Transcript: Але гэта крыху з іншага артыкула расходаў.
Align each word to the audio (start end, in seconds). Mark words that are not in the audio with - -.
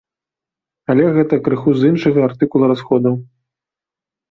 Але 0.93 1.05
гэта 1.17 1.39
крыху 1.49 1.75
з 1.83 1.93
іншага 1.93 2.25
артыкула 2.31 2.65
расходаў. 2.75 3.15